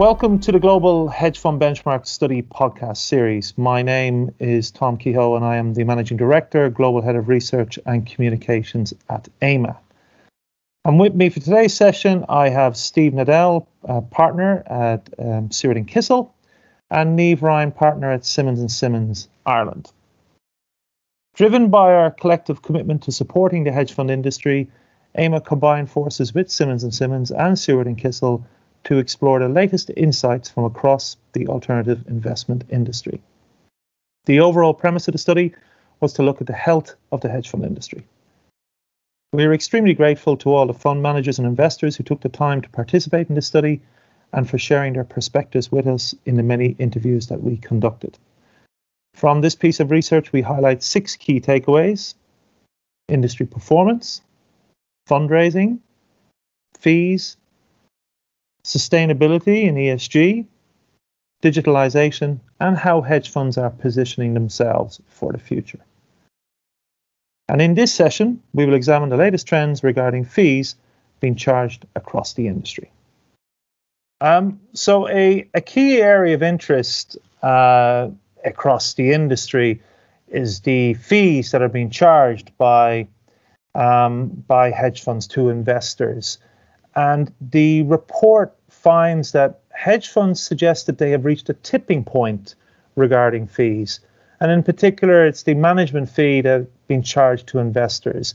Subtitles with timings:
[0.00, 3.52] Welcome to the Global Hedge Fund Benchmark Study podcast series.
[3.58, 7.78] My name is Tom Kehoe and I am the Managing Director, Global Head of Research
[7.84, 9.78] and Communications at AIMA.
[10.86, 13.66] And with me for today's session, I have Steve Nadel,
[14.10, 16.34] partner at um, Seward and Kissel,
[16.90, 19.92] and Neve Ryan, partner at Simmons and Simmons, Ireland.
[21.34, 24.66] Driven by our collective commitment to supporting the hedge fund industry,
[25.18, 28.42] AIMA combined forces with Simmons and Simmons and Seward and Kissel
[28.84, 33.20] to explore the latest insights from across the alternative investment industry.
[34.26, 35.54] The overall premise of the study
[36.00, 38.06] was to look at the health of the hedge fund industry.
[39.32, 42.62] We are extremely grateful to all the fund managers and investors who took the time
[42.62, 43.80] to participate in this study
[44.32, 48.18] and for sharing their perspectives with us in the many interviews that we conducted.
[49.14, 52.14] From this piece of research, we highlight six key takeaways
[53.08, 54.22] industry performance,
[55.08, 55.80] fundraising,
[56.78, 57.36] fees,
[58.64, 60.46] sustainability and ESG,
[61.42, 65.80] digitalization, and how hedge funds are positioning themselves for the future.
[67.48, 70.76] And in this session, we will examine the latest trends regarding fees
[71.20, 72.90] being charged across the industry.
[74.20, 78.10] Um, so, a, a key area of interest uh,
[78.44, 79.82] across the industry
[80.28, 83.08] is the fees that are being charged by
[83.74, 86.38] um, by hedge funds to investors.
[87.00, 92.56] And the report finds that hedge funds suggest that they have reached a tipping point
[92.94, 94.00] regarding fees.
[94.38, 98.34] And in particular, it's the management fee that has been charged to investors.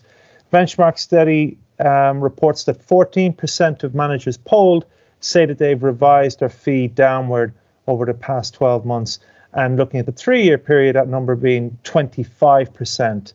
[0.52, 4.86] Benchmark study um, reports that 14% of managers polled
[5.20, 7.54] say that they've revised their fee downward
[7.86, 9.20] over the past 12 months.
[9.54, 13.34] And looking at the three year period, that number being 25%.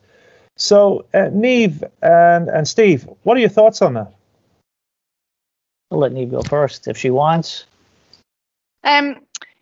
[0.57, 4.13] So, uh, Neve and, and Steve, what are your thoughts on that?
[5.91, 7.65] I'll let Neve go first if she wants.
[8.85, 9.17] Um,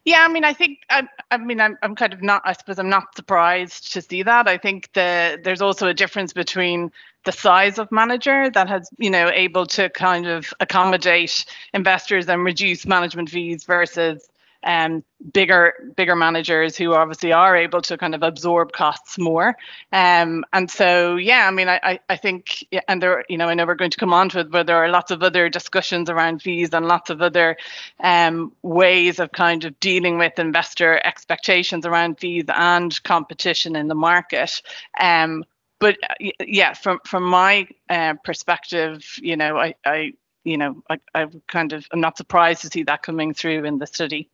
[0.05, 2.43] yeah, I mean, I think I, I mean, I'm, I'm kind of not.
[2.44, 4.49] I suppose I'm not surprised to see that.
[4.49, 6.91] I think the there's also a difference between
[7.25, 11.44] the size of manager that has, you know, able to kind of accommodate
[11.75, 14.28] investors and reduce management fees versus
[14.65, 19.57] um, bigger bigger managers who obviously are able to kind of absorb costs more.
[19.93, 23.67] Um, and so, yeah, I mean, I, I think, and there, you know, I know
[23.67, 26.43] we're going to come on to it, but there are lots of other discussions around
[26.43, 27.57] fees and lots of other
[28.01, 33.95] um, ways of kind of dealing with investor expectations around fees and competition in the
[33.95, 34.61] market.
[35.01, 35.45] Um,
[35.81, 35.97] but
[36.41, 40.13] yeah, from from my uh, perspective, you know, I, I
[40.45, 43.79] you know, I, I kind of I'm not surprised to see that coming through in
[43.79, 44.31] the study.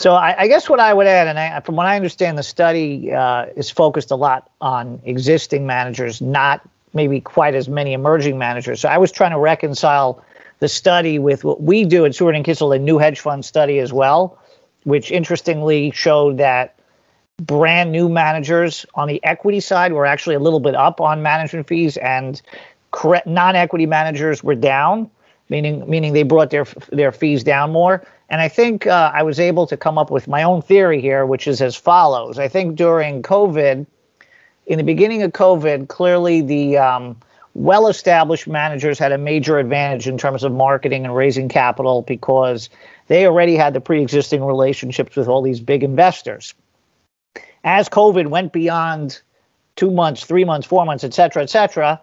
[0.00, 2.42] So I, I, guess what I would add, and I, from what I understand, the
[2.42, 8.38] study uh, is focused a lot on existing managers, not maybe quite as many emerging
[8.38, 8.80] managers.
[8.80, 10.24] So I was trying to reconcile
[10.60, 13.78] the study with what we do at Seward and Kissel, a new hedge fund study
[13.78, 14.38] as well,
[14.84, 16.78] which interestingly showed that
[17.36, 21.68] brand new managers on the equity side were actually a little bit up on management
[21.68, 22.40] fees, and
[23.26, 25.10] non-equity managers were down,
[25.50, 28.02] meaning meaning they brought their their fees down more.
[28.30, 31.26] And I think uh, I was able to come up with my own theory here,
[31.26, 32.38] which is as follows.
[32.38, 33.86] I think during COVID,
[34.66, 37.16] in the beginning of COVID, clearly the um,
[37.54, 42.70] well established managers had a major advantage in terms of marketing and raising capital because
[43.08, 46.54] they already had the pre existing relationships with all these big investors.
[47.64, 49.20] As COVID went beyond
[49.74, 52.00] two months, three months, four months, et cetera, et cetera,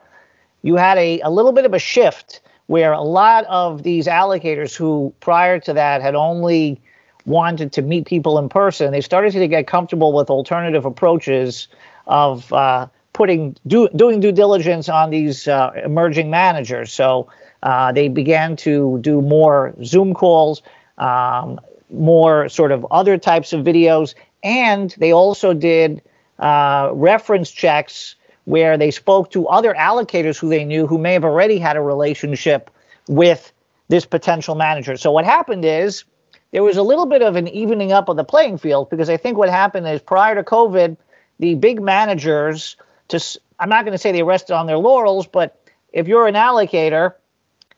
[0.62, 4.76] you had a, a little bit of a shift where a lot of these allocators
[4.76, 6.80] who prior to that had only
[7.26, 11.68] wanted to meet people in person, they started to get comfortable with alternative approaches
[12.06, 16.94] of uh, putting do, doing due diligence on these uh, emerging managers.
[16.94, 17.30] So
[17.64, 20.62] uh, they began to do more Zoom calls,
[20.98, 24.14] um, more sort of other types of videos,
[24.44, 26.02] and they also did
[26.40, 28.16] uh, reference checks
[28.48, 31.82] where they spoke to other allocators who they knew who may have already had a
[31.82, 32.72] relationship
[33.10, 33.52] with
[33.90, 34.96] this potential manager.
[34.96, 36.06] So what happened is
[36.52, 39.18] there was a little bit of an evening up of the playing field because I
[39.18, 40.96] think what happened is prior to COVID,
[41.40, 42.78] the big managers
[43.10, 45.62] just I'm not going to say they rested on their laurels, but
[45.92, 47.16] if you're an allocator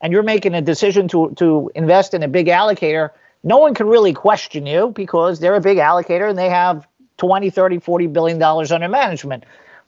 [0.01, 3.09] and you're making a decision to to invest in a big allocator,
[3.43, 6.87] no one can really question you because they're a big allocator and they have
[7.17, 9.45] 20, 30, 40 billion dollars under management.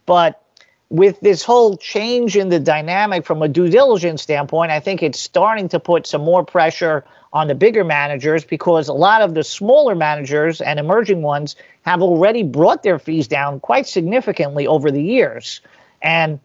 [0.07, 0.41] But
[0.91, 5.17] with this whole change in the dynamic from a due diligence standpoint, I think it's
[5.17, 9.41] starting to put some more pressure on the bigger managers because a lot of the
[9.41, 15.01] smaller managers and emerging ones have already brought their fees down quite significantly over the
[15.01, 15.61] years.
[16.01, 16.41] And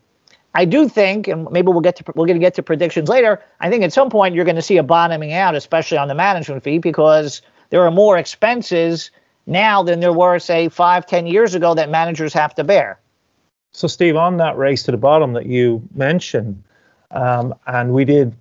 [0.54, 3.42] I do think, and maybe we'll get to we're going to get to predictions later.
[3.58, 6.14] I think at some point you're going to see a bottoming out, especially on the
[6.14, 9.10] management fee, because there are more expenses
[9.44, 13.00] now than there were, say, five, ten years ago that managers have to bear.
[13.76, 16.62] So, Steve, on that race to the bottom that you mentioned,
[17.10, 18.34] um, and we did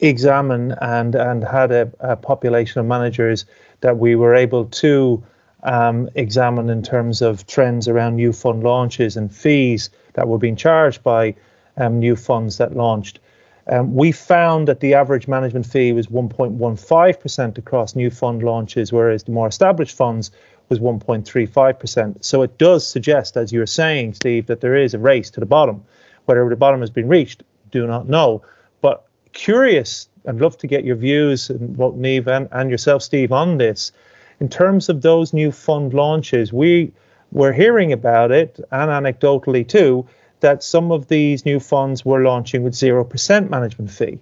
[0.00, 3.44] examine and and had a, a, population of managers
[3.82, 5.22] that we were able to
[5.62, 10.56] um, examine in terms of trends around new fund launches and fees that were being
[10.56, 11.36] charged by
[11.76, 13.20] um, new funds that launched.
[13.68, 19.22] Um, we found that the average management fee was 1.15% across new fund launches, whereas
[19.22, 20.32] the more established funds
[20.70, 22.24] was 1.35%.
[22.24, 25.46] So it does suggest, as you're saying, Steve, that there is a race to the
[25.46, 25.84] bottom.
[26.26, 28.42] Whether the bottom has been reached, do not know.
[28.80, 33.32] But curious, I'd love to get your views and both Neve and, and yourself, Steve,
[33.32, 33.90] on this.
[34.38, 36.92] In terms of those new fund launches, we
[37.32, 40.06] were hearing about it, and anecdotally too,
[40.40, 44.18] that some of these new funds were launching with 0% management fee.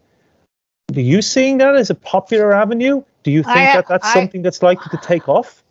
[0.96, 3.02] Are you seeing that as a popular avenue?
[3.22, 5.62] Do you think I, that that's I, something that's likely to take off?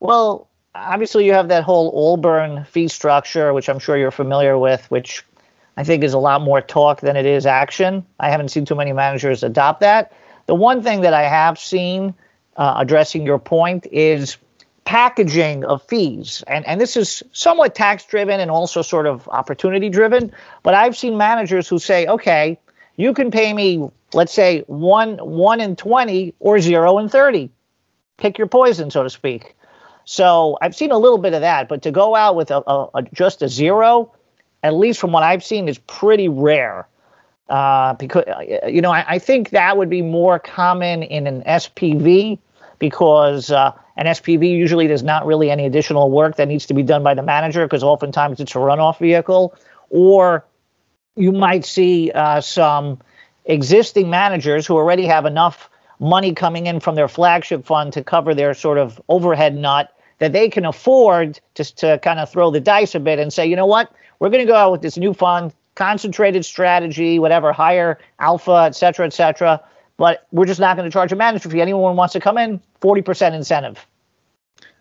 [0.00, 4.90] Well, obviously, you have that whole Albourne fee structure, which I'm sure you're familiar with,
[4.90, 5.24] which
[5.76, 8.04] I think is a lot more talk than it is action.
[8.20, 10.12] I haven't seen too many managers adopt that.
[10.46, 12.14] The one thing that I have seen
[12.56, 14.36] uh, addressing your point is
[14.84, 16.44] packaging of fees.
[16.46, 20.32] And, and this is somewhat tax driven and also sort of opportunity driven.
[20.62, 22.58] But I've seen managers who say, okay,
[22.96, 27.50] you can pay me, let's say, one, one in 20 or zero in 30.
[28.16, 29.55] Pick your poison, so to speak.
[30.06, 32.88] So I've seen a little bit of that, but to go out with a, a,
[32.94, 34.12] a just a zero,
[34.62, 36.88] at least from what I've seen, is pretty rare.
[37.48, 38.24] Uh, because
[38.68, 42.38] you know, I, I, think that would be more common in an SPV
[42.80, 46.82] because uh, an SPV usually there's not really any additional work that needs to be
[46.82, 49.54] done by the manager because oftentimes it's a runoff vehicle,
[49.90, 50.44] or
[51.14, 53.00] you might see uh, some
[53.44, 58.34] existing managers who already have enough money coming in from their flagship fund to cover
[58.34, 62.60] their sort of overhead nut that they can afford just to kind of throw the
[62.60, 64.96] dice a bit and say, you know what, we're going to go out with this
[64.96, 69.60] new fund, concentrated strategy, whatever, higher alpha, et cetera, et cetera.
[69.98, 71.60] But we're just not going to charge a management fee.
[71.60, 73.86] Anyone wants to come in, 40% incentive.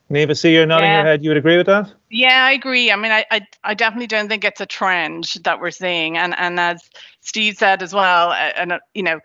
[0.10, 0.98] Neve, see you're nodding yeah.
[0.98, 1.24] your head.
[1.24, 1.92] You would agree with that?
[2.10, 2.92] Yeah, I agree.
[2.92, 6.16] I mean, I, I, I definitely don't think it's a trend that we're seeing.
[6.18, 6.88] And and as
[7.22, 9.20] Steve said as well, and uh, you know,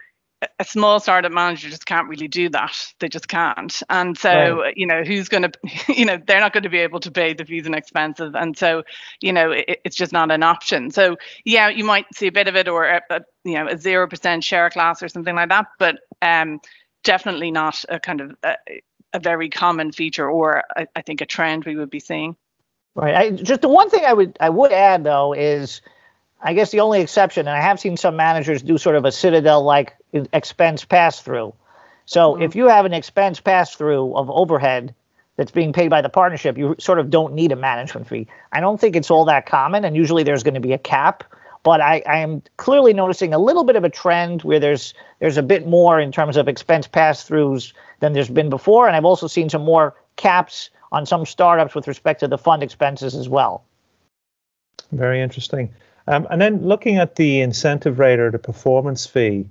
[0.59, 2.75] a small startup manager just can't really do that.
[2.99, 3.83] They just can't.
[3.91, 4.77] And so, right.
[4.77, 5.53] you know, who's going to,
[5.89, 8.33] you know, they're not going to be able to pay the fees and expenses.
[8.35, 8.83] And so,
[9.21, 10.91] you know, it, it's just not an option.
[10.91, 13.75] So, yeah, you might see a bit of it or, a, a you know, a
[13.75, 16.61] 0% share class or something like that, but um,
[17.05, 18.57] definitely not a kind of a,
[19.13, 22.37] a very common feature or I, I think a trend we would be seeing.
[22.95, 23.15] Right.
[23.15, 25.81] I, just the one thing I would I would add though is
[26.43, 29.13] I guess the only exception, and I have seen some managers do sort of a
[29.13, 29.97] Citadel like
[30.33, 31.55] expense pass through.
[32.07, 32.43] So mm-hmm.
[32.43, 34.95] if you have an expense pass through of overhead
[35.37, 38.27] that's being paid by the partnership, you sort of don't need a management fee.
[38.53, 41.25] I don't think it's all that common, and usually there's going to be a cap.
[41.63, 45.37] But I, I am clearly noticing a little bit of a trend where there's there's
[45.37, 49.05] a bit more in terms of expense pass throughs than there's been before, and I've
[49.05, 53.29] also seen some more caps on some startups with respect to the fund expenses as
[53.29, 53.63] well.
[54.91, 55.71] Very interesting.
[56.07, 59.47] Um, and then looking at the incentive rate or the performance fee, you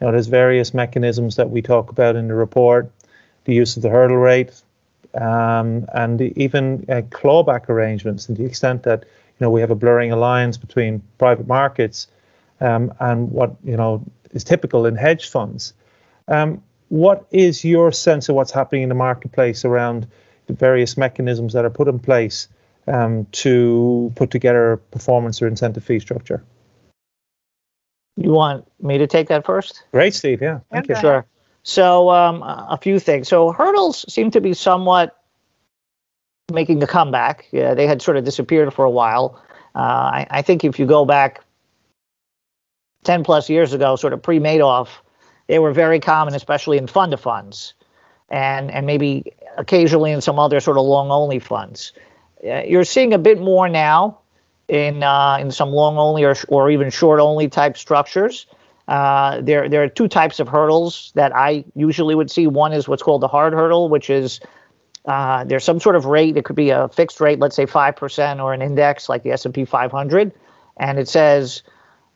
[0.00, 2.90] know, there's various mechanisms that we talk about in the report,
[3.44, 4.52] the use of the hurdle rate,
[5.14, 9.74] um, and even uh, clawback arrangements, to the extent that you know we have a
[9.74, 12.08] blurring alliance between private markets
[12.60, 15.74] um, and what you know is typical in hedge funds.
[16.28, 20.06] Um, what is your sense of what's happening in the marketplace around
[20.46, 22.48] the various mechanisms that are put in place
[22.86, 26.42] um, to put together a performance or incentive fee structure.
[28.16, 29.84] You want me to take that first?
[29.92, 30.42] Great, Steve.
[30.42, 30.94] Yeah, thank okay.
[30.94, 31.00] you.
[31.00, 31.26] Sure.
[31.62, 33.28] So, um, a few things.
[33.28, 35.16] So, hurdles seem to be somewhat
[36.52, 37.46] making a comeback.
[37.52, 39.40] Yeah, they had sort of disappeared for a while.
[39.74, 41.42] Uh, I, I, think if you go back
[43.04, 44.88] 10 plus years ago, sort of pre Madoff,
[45.46, 47.72] they were very common, especially in fund of funds
[48.28, 51.92] and, and maybe occasionally in some other sort of long only funds.
[52.42, 54.18] You're seeing a bit more now
[54.68, 58.46] in uh, in some long only or, or even short only type structures.
[58.88, 62.46] Uh, there there are two types of hurdles that I usually would see.
[62.46, 64.40] One is what's called the hard hurdle, which is
[65.04, 66.36] uh, there's some sort of rate.
[66.36, 69.30] It could be a fixed rate, let's say five percent, or an index like the
[69.32, 70.32] S&P 500,
[70.78, 71.62] and it says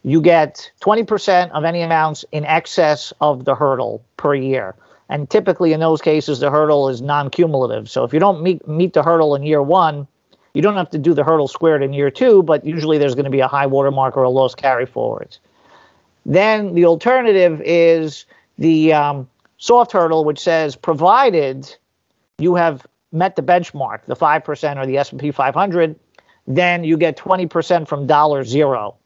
[0.02, 4.76] you get 20% of any amounts in excess of the hurdle per year.
[5.08, 7.90] And typically in those cases, the hurdle is non-cumulative.
[7.90, 10.06] So if you don't meet meet the hurdle in year one,
[10.56, 13.26] You don't have to do the hurdle squared in year two, but usually there's going
[13.26, 15.38] to be a high watermark or a loss carry forwards.
[16.24, 18.24] Then the alternative is
[18.56, 21.76] the um, soft hurdle, which says provided
[22.38, 25.94] you have met the benchmark, the 5% or the S&P 500,
[26.46, 28.96] then you get 20% from dollar zero.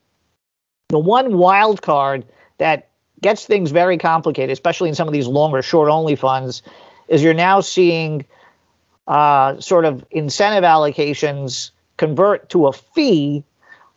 [0.91, 2.25] The one wild card
[2.59, 2.91] that
[3.23, 6.63] gets things very complicated, especially in some of these longer short only funds,
[7.09, 8.25] is you're now seeing
[9.11, 13.43] uh, sort of incentive allocations convert to a fee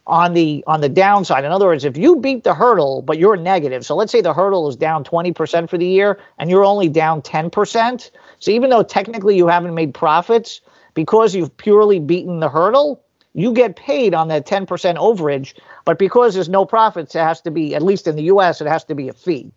[0.08, 1.46] on the on the downside.
[1.46, 4.34] In other words, if you beat the hurdle but you're negative, so let's say the
[4.34, 8.10] hurdle is down 20% for the year and you're only down 10%.
[8.40, 10.62] So even though technically you haven't made profits
[10.96, 13.00] because you've purely beaten the hurdle,
[13.34, 15.54] you get paid on that 10% overage,
[15.86, 18.68] but because there's no profits, it has to be at least in the US it
[18.68, 19.52] has to be a fee.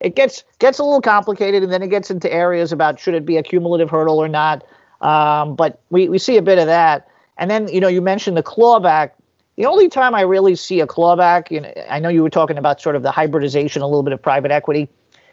[0.00, 3.26] It gets gets a little complicated and then it gets into areas about should it
[3.26, 4.64] be a cumulative hurdle or not.
[5.00, 7.08] Um, but we, we see a bit of that.
[7.38, 9.10] And then, you know, you mentioned the clawback
[9.56, 12.58] the only time I really see a clawback, you know, I know you were talking
[12.58, 14.88] about sort of the hybridization, a little bit of private equity.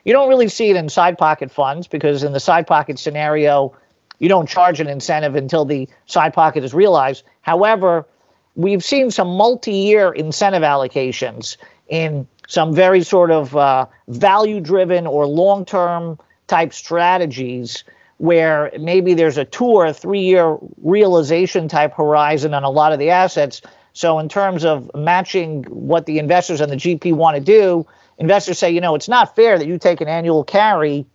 [0.06, 3.76] You don't really see it in side pocket funds because in the side pocket scenario,
[4.20, 7.24] you don't charge an incentive until the side pocket is realized.
[7.42, 8.08] However,
[8.56, 11.58] we've seen some multi-year incentive allocations
[11.90, 16.18] in some very sort of uh, value-driven or long-term
[16.48, 17.84] type strategies
[18.24, 23.10] where maybe there's a two or three-year realization type horizon on a lot of the
[23.10, 23.62] assets
[23.94, 27.86] so, in terms of matching what the investors and the GP want to do,
[28.18, 31.06] investors say, you know, it's not fair that you take an annual carry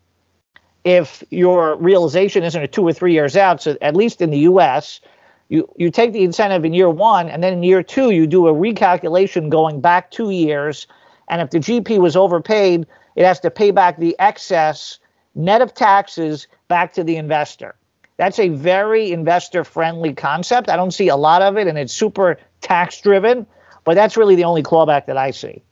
[0.85, 3.61] if your realization isn't a two or three years out.
[3.61, 5.00] So, at least in the US,
[5.49, 8.47] you, you take the incentive in year one, and then in year two, you do
[8.47, 10.87] a recalculation going back two years.
[11.29, 12.87] And if the GP was overpaid,
[13.17, 15.00] it has to pay back the excess
[15.35, 17.75] net of taxes back to the investor.
[18.17, 20.69] That's a very investor friendly concept.
[20.69, 23.47] I don't see a lot of it, and it's super tax driven,
[23.85, 25.63] but that's really the only clawback that I see.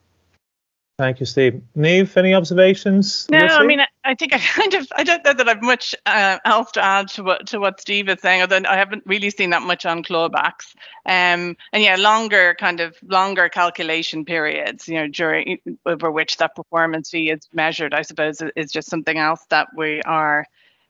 [0.98, 1.60] Thank you, Steve.
[1.74, 3.26] Neve, any observations?
[3.30, 6.38] No, I mean, I think I kind of, I don't know that I've much uh,
[6.46, 8.40] else to add to what to what Steve is saying.
[8.40, 10.74] Although I haven't really seen that much on clawbacks.
[11.04, 16.56] Um, and yeah, longer kind of longer calculation periods, you know, during over which that
[16.56, 17.92] performance fee is measured.
[17.92, 20.46] I suppose is just something else that we are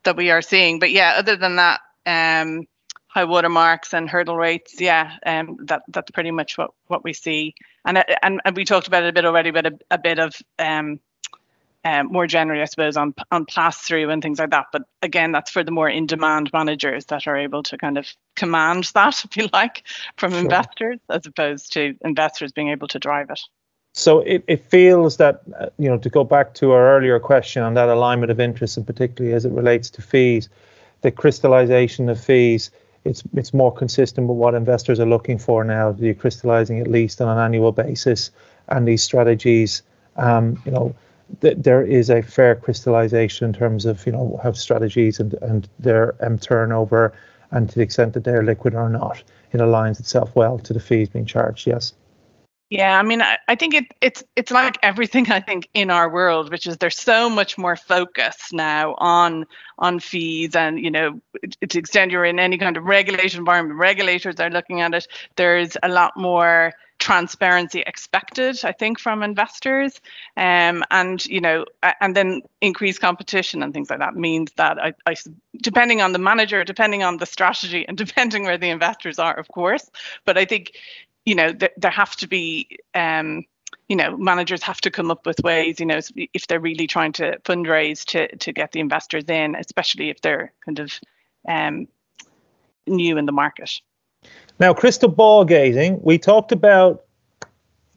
[0.06, 0.78] that we are seeing.
[0.78, 2.66] But yeah, other than that, um,
[3.06, 7.12] high water marks and hurdle rates, yeah, um, that that's pretty much what what we
[7.12, 7.54] see.
[7.84, 10.34] And and, and we talked about it a bit already, but a, a bit of
[10.58, 11.00] um,
[11.86, 14.66] um, more generally, I suppose, on on pass through and things like that.
[14.72, 18.08] But again, that's for the more in demand managers that are able to kind of
[18.34, 19.84] command that, if you like,
[20.16, 20.40] from sure.
[20.40, 23.40] investors, as opposed to investors being able to drive it.
[23.98, 27.62] So it, it feels that, uh, you know, to go back to our earlier question
[27.62, 30.50] on that alignment of interests, and particularly as it relates to fees,
[31.00, 32.70] the crystallization of fees
[33.06, 35.94] it's it's more consistent with what investors are looking for now.
[35.98, 38.30] You're crystallizing at least on an annual basis,
[38.68, 39.82] and these strategies,
[40.16, 40.94] um, you know,
[41.40, 45.68] th- there is a fair crystallization in terms of you know how strategies and and
[45.78, 47.12] their um, turnover,
[47.50, 49.22] and to the extent that they're liquid or not,
[49.52, 51.66] it aligns itself well to the fees being charged.
[51.66, 51.94] Yes.
[52.68, 56.10] Yeah, I mean, I, I think it, it's it's like everything I think in our
[56.10, 59.46] world, which is there's so much more focus now on
[59.78, 63.78] on fees, and you know, to the extent you're in any kind of regulation environment,
[63.78, 65.06] regulators are looking at it.
[65.36, 70.00] There's a lot more transparency expected, I think, from investors,
[70.36, 71.66] um, and you know,
[72.00, 75.14] and then increased competition and things like that means that I, I,
[75.62, 79.46] depending on the manager, depending on the strategy, and depending where the investors are, of
[79.48, 79.88] course.
[80.24, 80.72] But I think
[81.26, 83.44] you know, th- there have to be, um,
[83.88, 86.00] you know, managers have to come up with ways, you know,
[86.32, 90.52] if they're really trying to fundraise to to get the investors in, especially if they're
[90.64, 90.92] kind of
[91.46, 91.86] um,
[92.86, 93.70] new in the market.
[94.58, 97.04] Now, crystal ball gazing, we talked about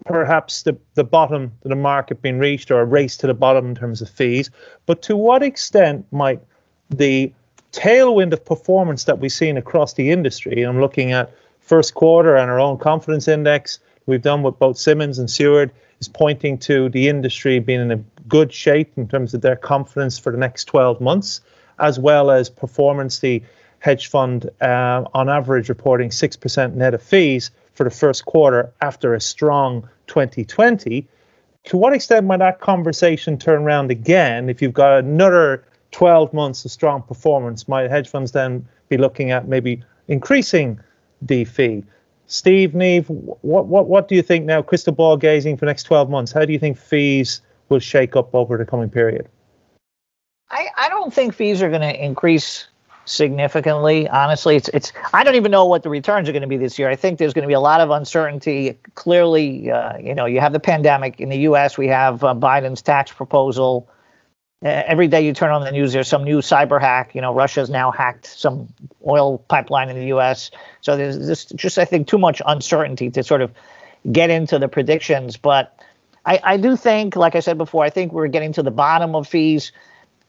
[0.05, 3.67] perhaps the, the bottom of the market being reached or a race to the bottom
[3.67, 4.50] in terms of fees,
[4.86, 6.41] but to what extent might
[6.89, 7.31] the
[7.71, 11.31] tailwind of performance that we've seen across the industry, I'm looking at
[11.70, 16.08] first quarter and our own confidence index we've done with both Simmons and Seward is
[16.08, 20.32] pointing to the industry being in a good shape in terms of their confidence for
[20.32, 21.42] the next 12 months,
[21.78, 23.20] as well as performance.
[23.20, 23.44] The
[23.82, 29.14] hedge fund, uh, on average, reporting 6% net of fees for the first quarter after
[29.14, 31.08] a strong 2020.
[31.66, 36.66] To what extent might that conversation turn around again if you've got another 12 months
[36.66, 37.68] of strong performance?
[37.68, 40.80] Might hedge funds then be looking at maybe increasing
[41.28, 41.84] fee.
[42.28, 45.84] Steve, Neve, what, what, what do you think now, crystal ball gazing for the next
[45.84, 46.32] 12 months?
[46.32, 49.28] How do you think fees will shake up over the coming period?
[50.52, 52.68] I, I don't think fees are going to increase
[53.06, 54.08] significantly.
[54.08, 54.94] Honestly, it's it's.
[55.14, 56.90] I don't even know what the returns are going to be this year.
[56.90, 58.78] I think there's going to be a lot of uncertainty.
[58.96, 61.78] Clearly, uh, you know, you have the pandemic in the U.S.
[61.78, 63.90] We have uh, Biden's tax proposal.
[64.63, 67.16] Uh, every day you turn on the news, there's some new cyber hack.
[67.16, 68.68] You know, Russia's now hacked some
[69.08, 70.51] oil pipeline in the U.S.
[70.82, 73.51] So there's this just, I think, too much uncertainty to sort of
[74.12, 75.38] get into the predictions.
[75.38, 75.78] But
[76.25, 79.16] I, I do think, like I said before, I think we're getting to the bottom
[79.16, 79.72] of fees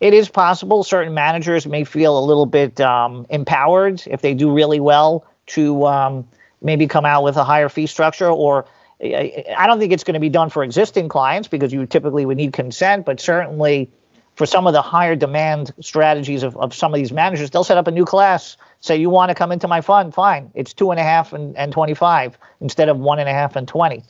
[0.00, 4.50] it is possible certain managers may feel a little bit um, empowered if they do
[4.50, 6.26] really well to um,
[6.62, 8.66] maybe come out with a higher fee structure or
[9.02, 12.36] I don't think it's going to be done for existing clients because you typically would
[12.36, 13.90] need consent, but certainly
[14.40, 17.76] for some of the higher demand strategies of, of some of these managers, they'll set
[17.76, 18.56] up a new class.
[18.80, 20.50] Say you want to come into my fund, fine.
[20.54, 23.68] It's two and a half and, and 25 instead of one and a half and
[23.68, 24.02] 20.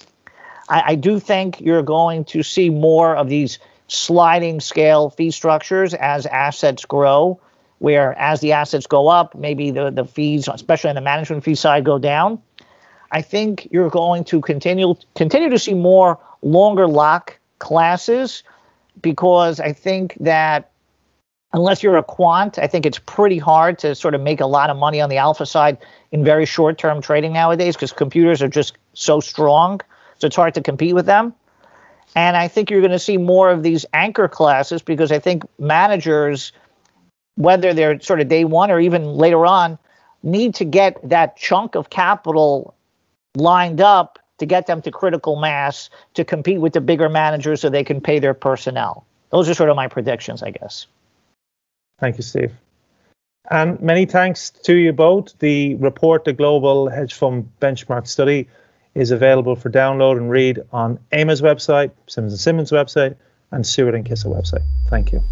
[0.69, 3.59] I, I do think you're going to see more of these
[3.89, 7.41] sliding scale fee structures as assets grow,
[7.81, 11.57] where as the assets go up, maybe the, the fees, especially on the management fee
[11.57, 12.41] side, go down.
[13.11, 18.45] I think you're going to continue continue to see more longer lock classes
[19.03, 20.71] because I think that
[21.53, 24.71] unless you're a quant, I think it's pretty hard to sort of make a lot
[24.71, 25.79] of money on the alpha side
[26.13, 29.81] in very short term trading nowadays because computers are just so strong.
[30.19, 31.35] So it's hard to compete with them.
[32.15, 35.45] And I think you're going to see more of these anchor classes because I think
[35.59, 36.53] managers,
[37.37, 39.79] whether they're sort of day one or even later on,
[40.23, 42.75] need to get that chunk of capital
[43.37, 47.71] lined up to get them to critical mass to compete with the bigger managers so
[47.71, 49.07] they can pay their personnel.
[49.31, 50.87] Those are sort of my predictions, I guess.
[52.01, 52.53] Thank you, Steve.
[53.51, 55.39] And many thanks to you both.
[55.39, 58.49] The report, the Global Hedge Fund Benchmark Study,
[58.95, 63.17] is available for download and read on AIMA's website, Simmons Simmons website,
[63.51, 64.65] and Seward Kissel website.
[64.89, 65.23] Thank you.